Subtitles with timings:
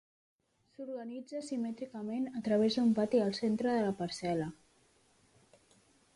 [0.69, 4.53] S'organitza simètricament a través d'un pati al centre de la parcel·la.